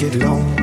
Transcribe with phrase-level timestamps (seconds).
[0.00, 0.59] Get it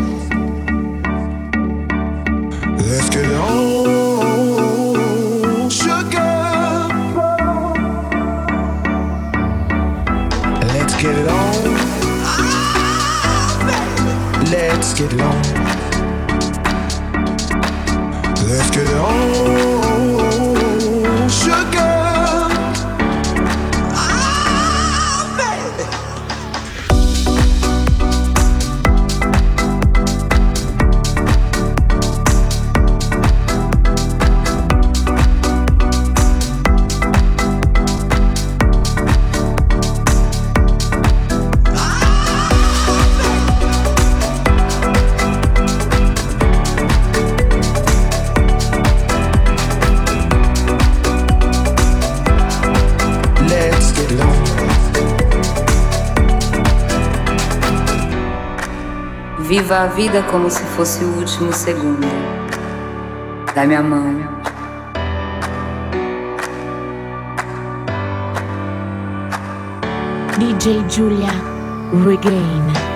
[59.68, 62.08] Viva a vida como se fosse o último segundo.
[63.54, 64.16] Dá-me a mão.
[70.38, 71.28] DJ Julia
[72.06, 72.87] Regain.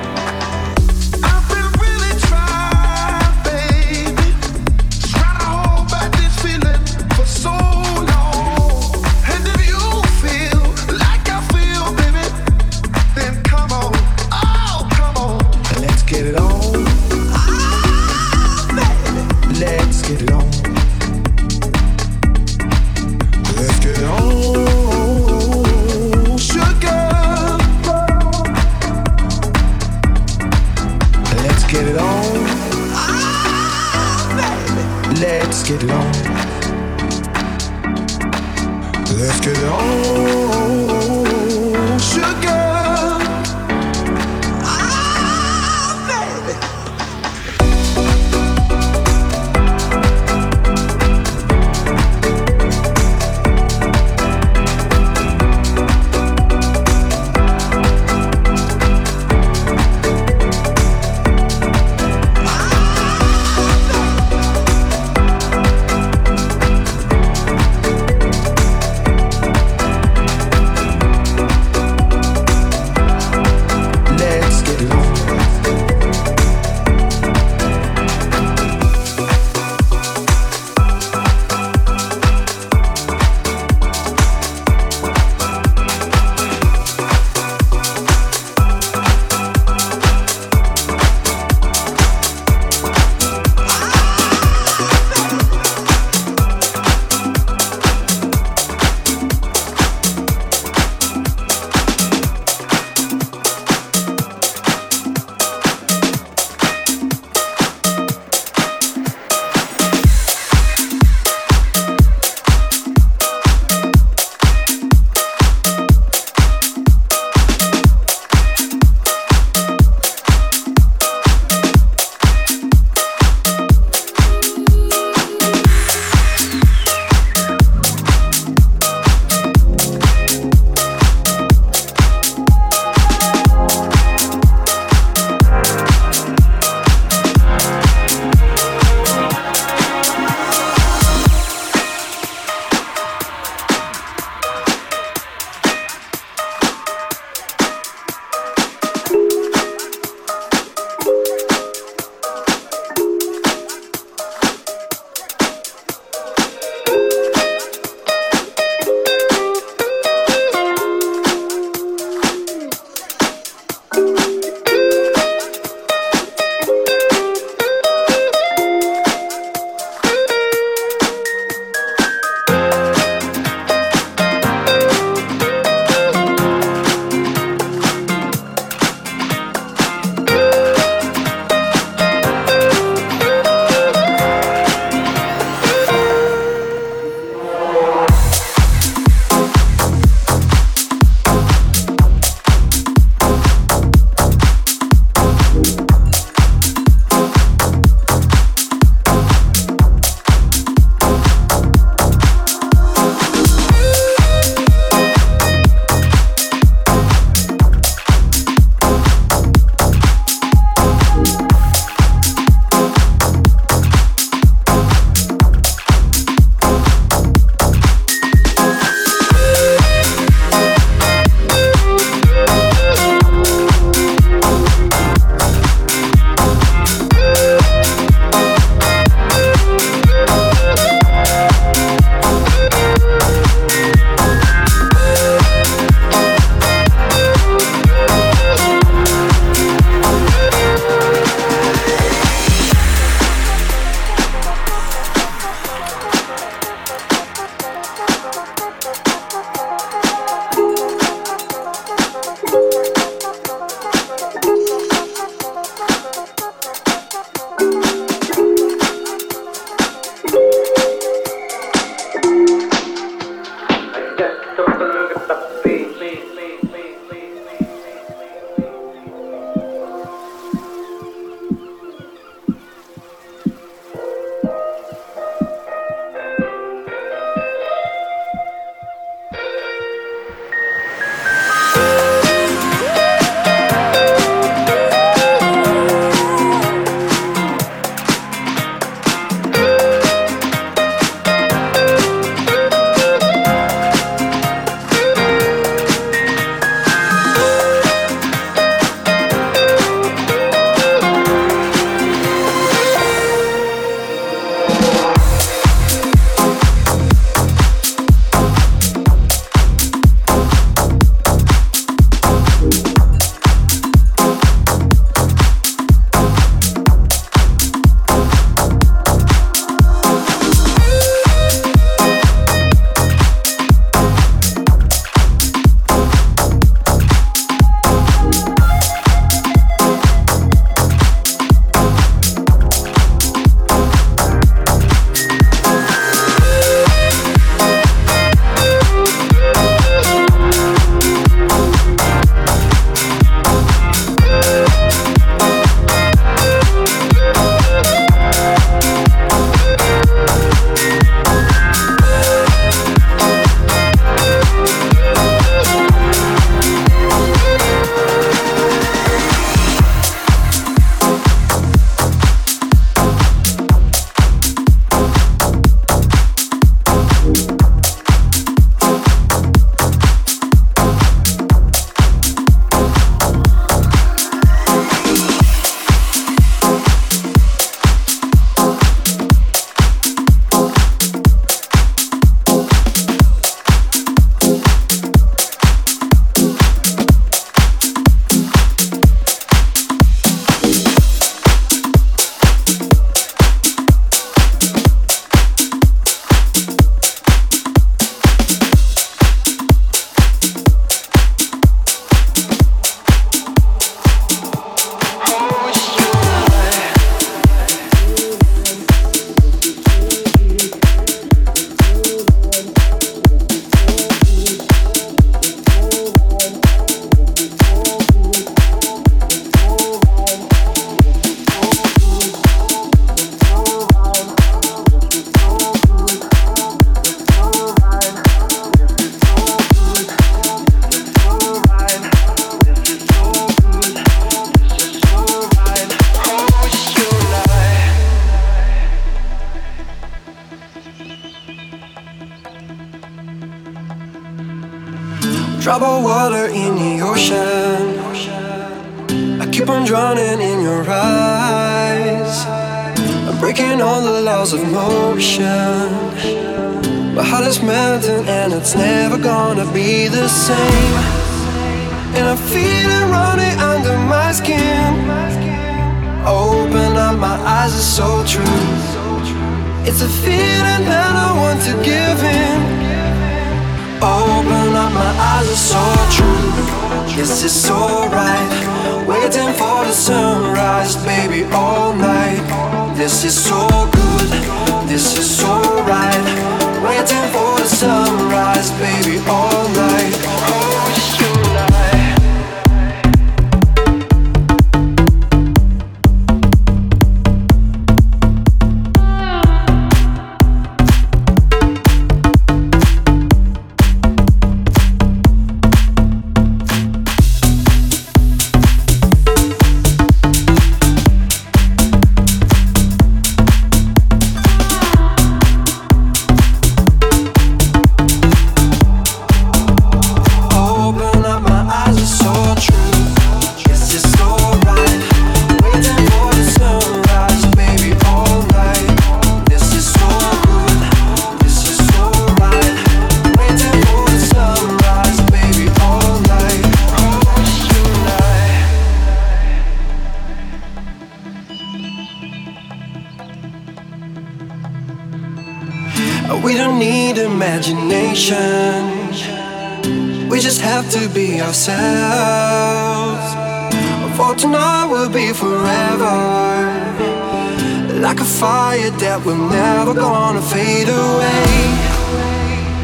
[558.71, 561.51] fire that we're never gonna fade away.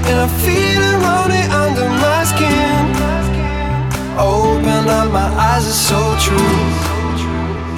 [0.09, 2.83] And I feel it running under my skin.
[4.19, 6.59] Open up my eyes, it's so true.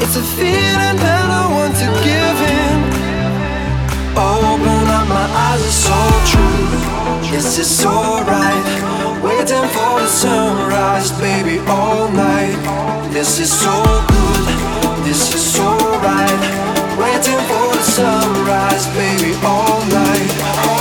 [0.02, 2.78] It's a feeling that I want to give in.
[4.18, 6.00] Open up my eyes, it's so
[6.32, 6.66] true.
[7.32, 7.86] Yes, it's
[8.34, 8.66] right.
[9.22, 12.58] Waiting for the sunrise, baby, all night.
[13.14, 13.76] This is so
[14.12, 14.46] good.
[15.06, 15.70] This is so
[16.08, 20.79] right waiting for the sunrise, baby, all night.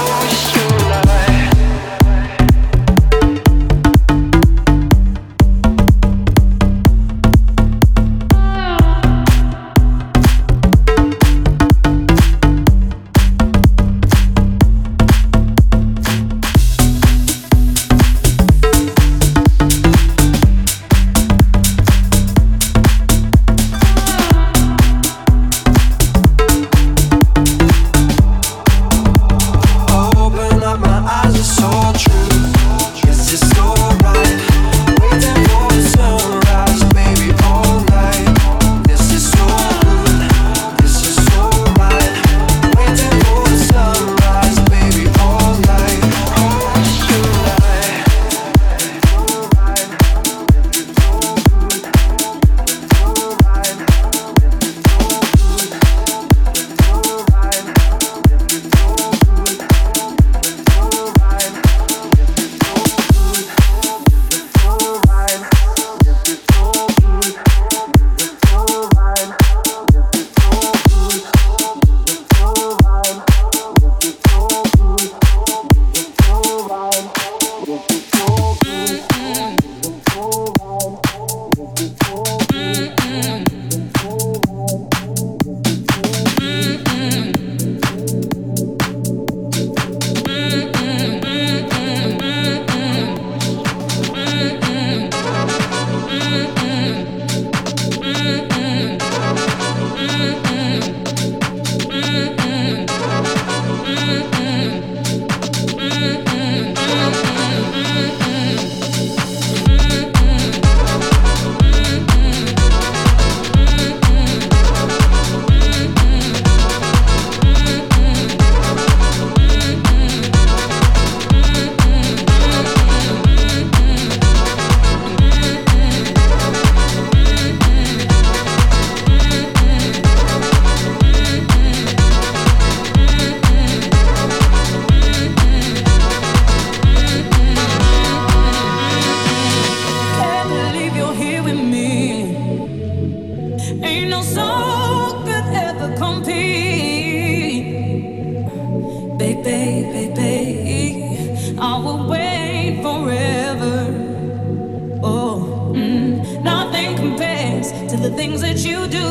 [158.19, 159.08] things that you do.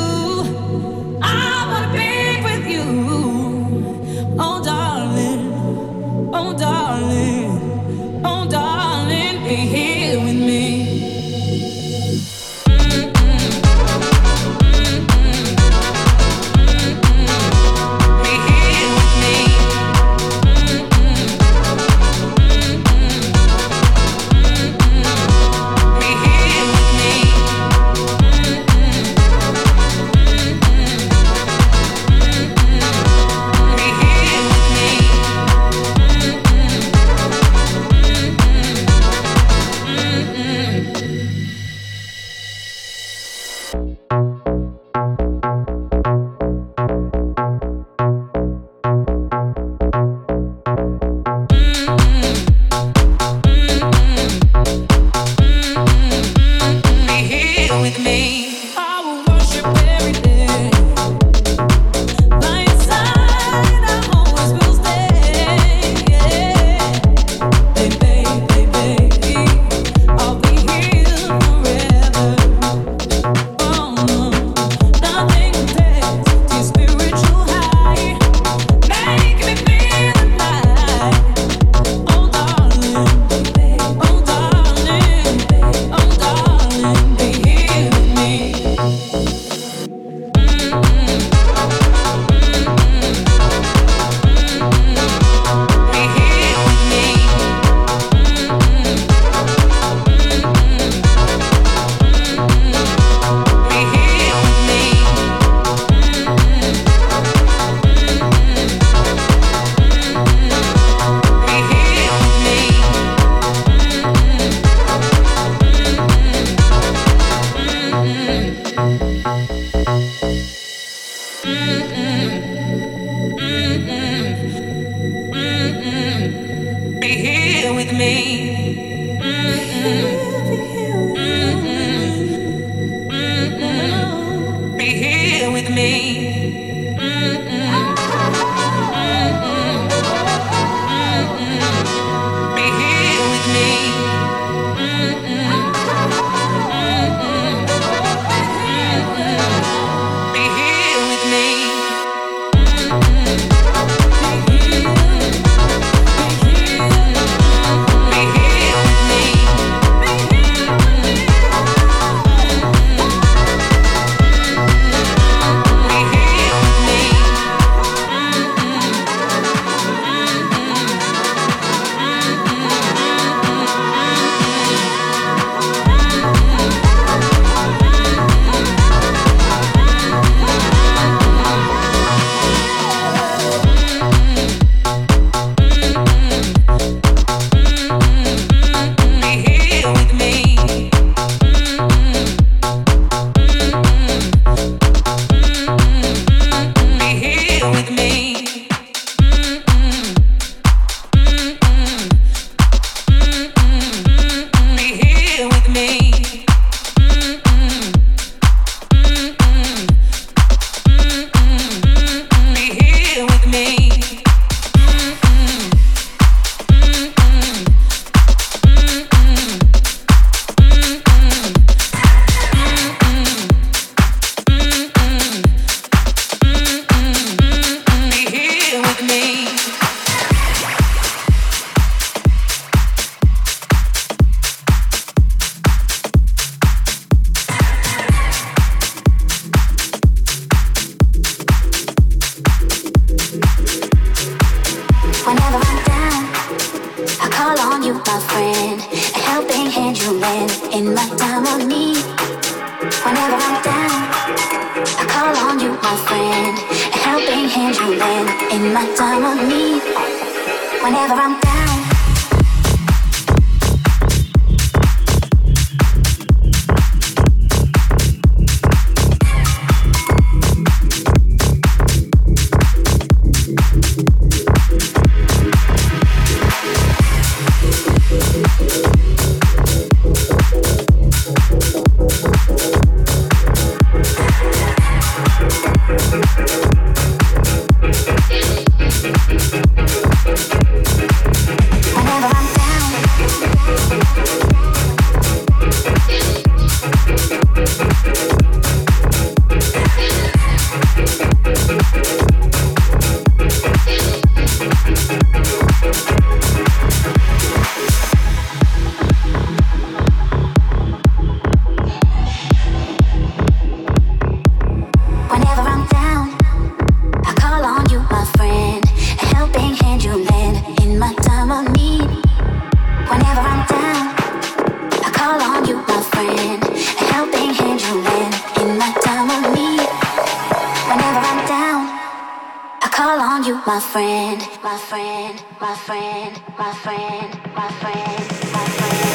[333.37, 339.07] found you, my friend, my friend, my friend, my friend, my friend, my friend.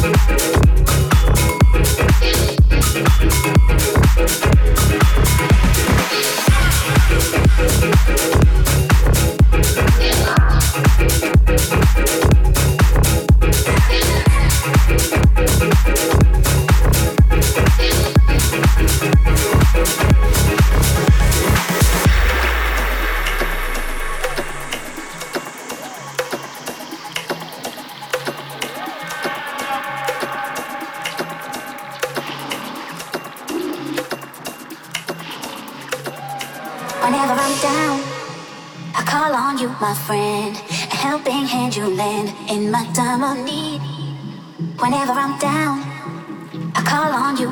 [0.00, 0.59] My friend.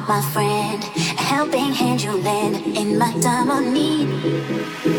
[0.08, 4.97] my friend, a helping hand you lend in my time of need.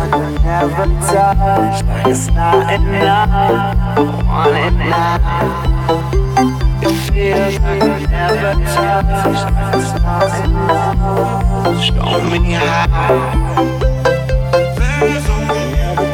[0.00, 0.06] I
[0.44, 3.98] never touch, it's not enough.
[6.80, 7.58] It feels
[8.08, 9.40] never touch,
[9.74, 11.82] it's not enough.
[11.82, 12.86] Show me how.
[14.78, 15.26] There's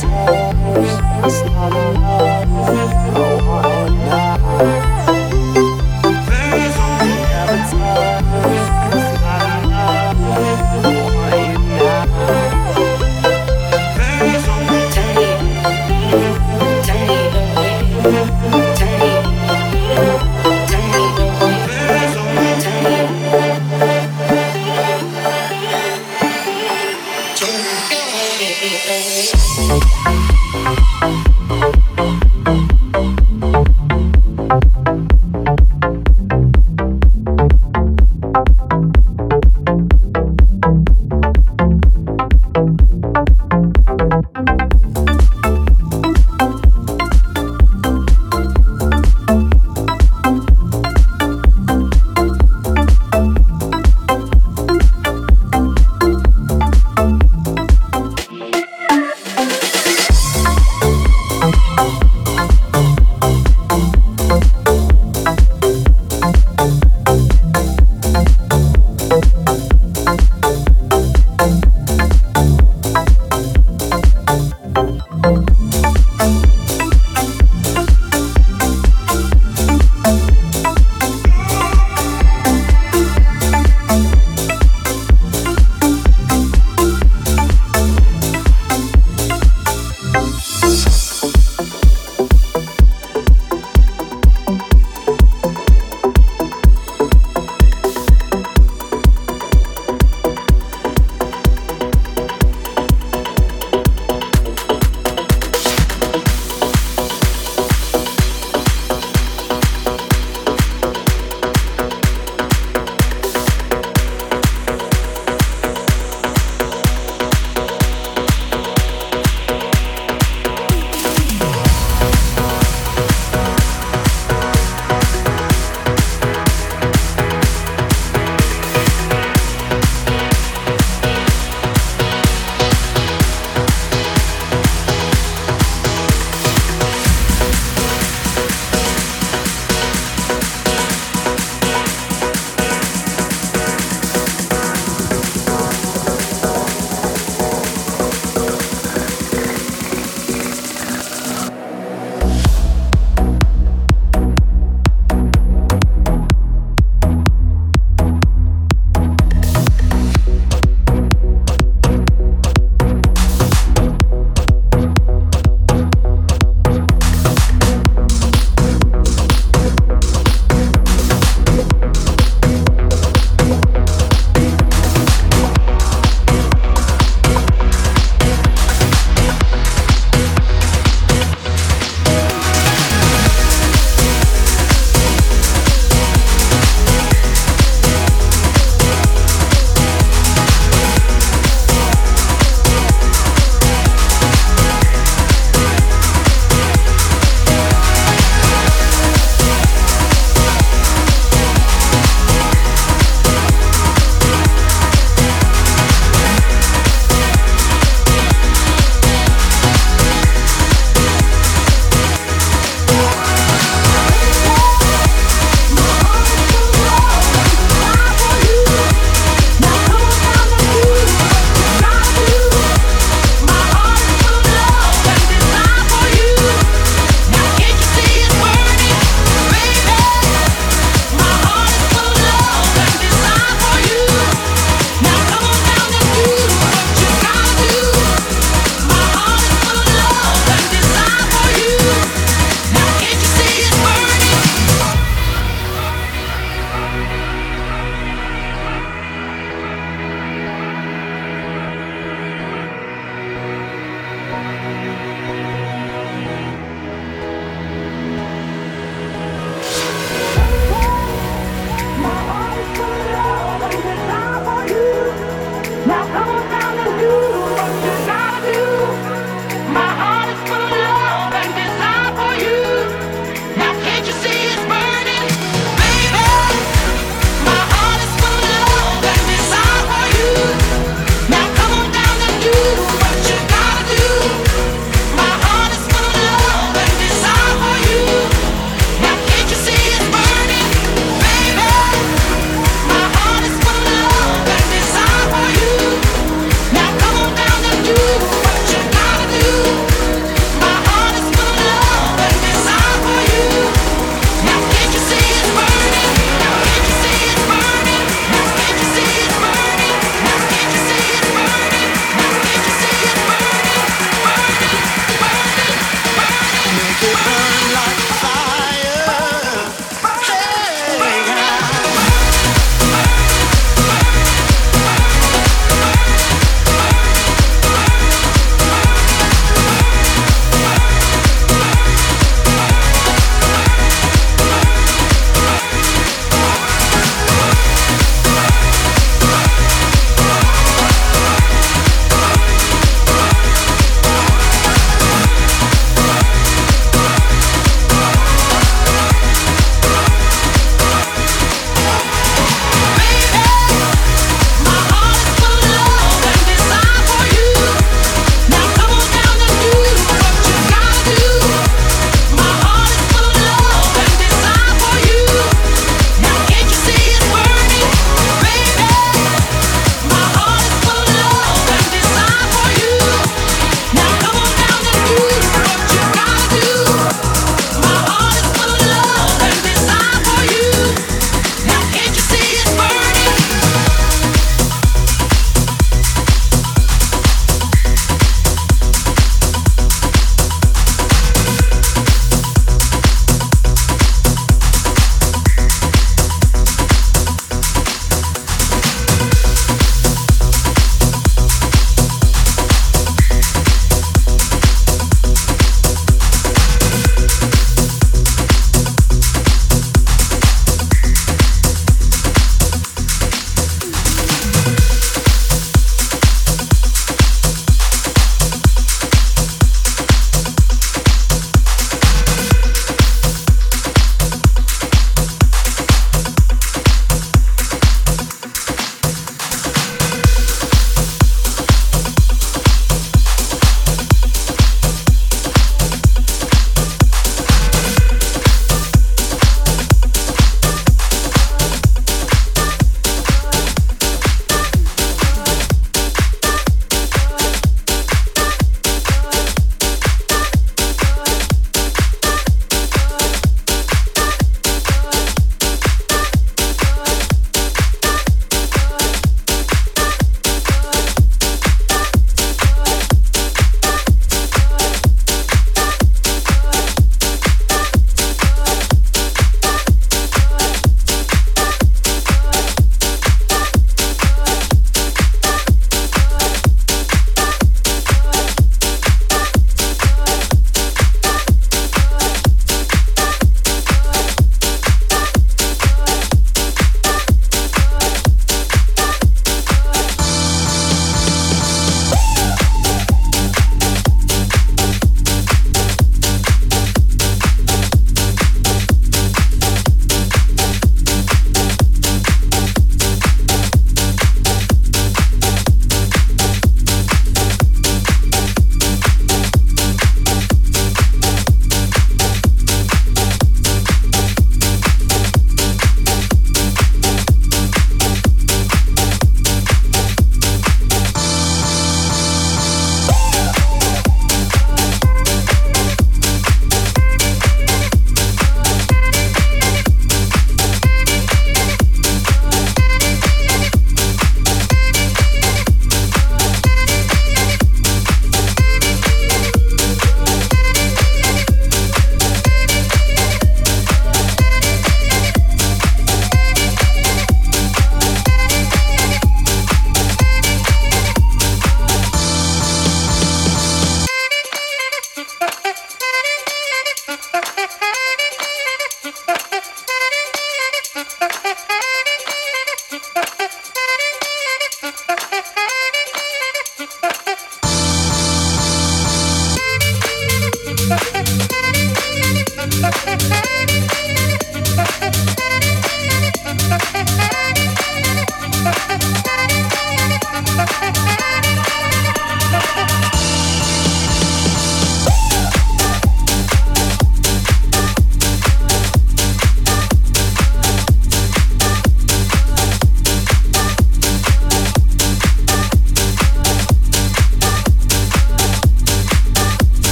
[0.00, 0.92] touch,
[1.24, 2.09] it's not enough.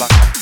[0.00, 0.41] like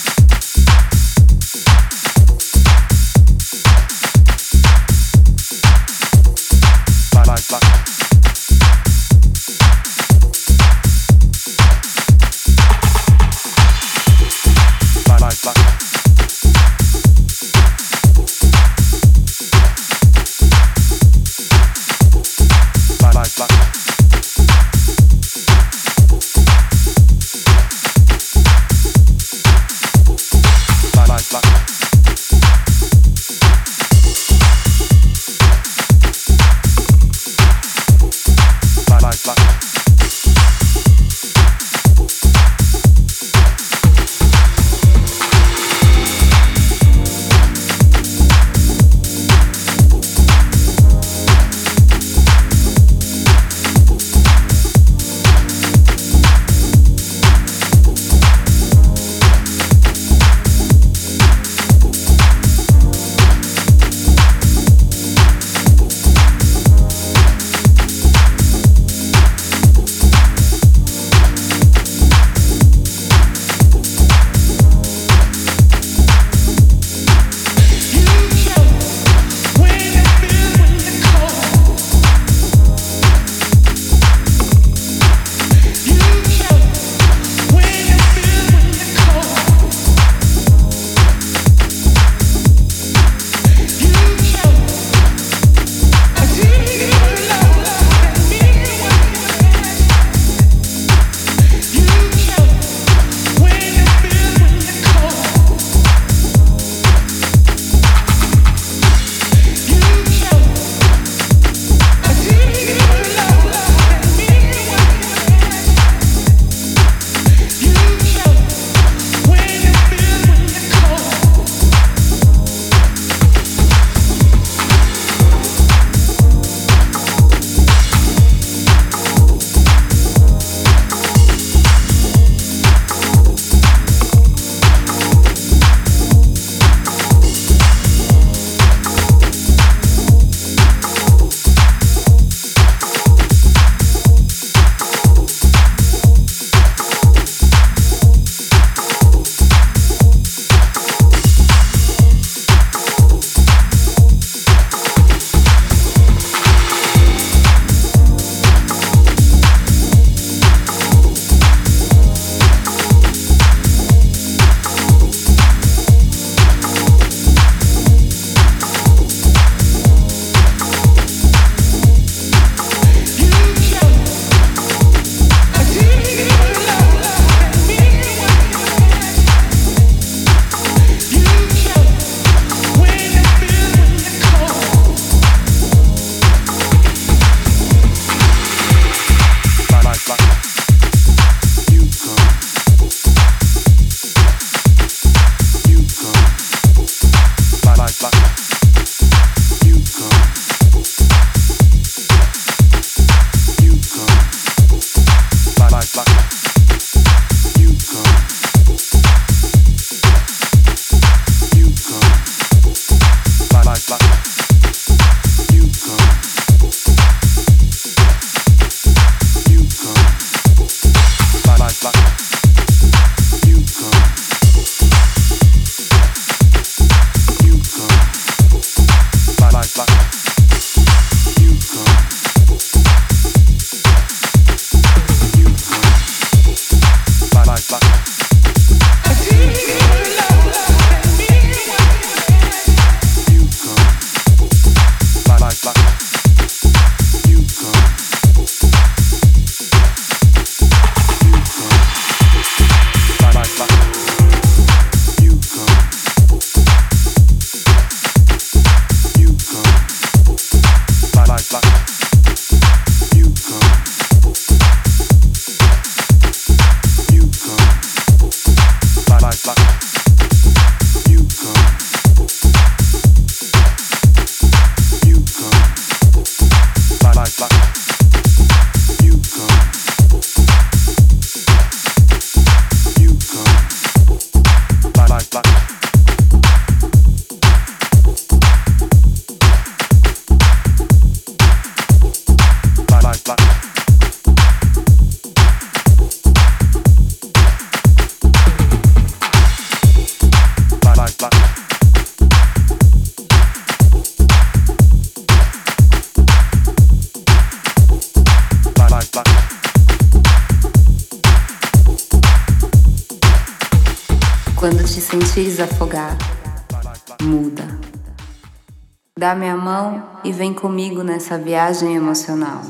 [321.00, 322.62] comigo nessa viagem emocional.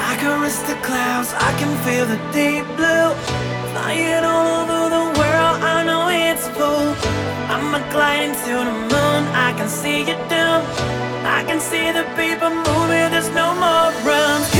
[0.00, 3.14] I can reach the clouds, I can feel the deep blue.
[3.72, 6.94] Flying all over the world, I know it's full.
[7.48, 10.62] I'm a gliding to the moon, I can see you down.
[11.24, 14.55] I can see the people moving, there's no more runs.